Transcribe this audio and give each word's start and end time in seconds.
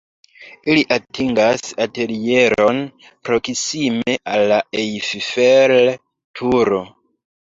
Ili 0.71 0.83
atingas 0.95 1.67
atelieron 1.85 2.81
proksime 3.29 4.17
al 4.37 4.45
la 4.53 4.57
Eiffel-Turo. 4.85 6.81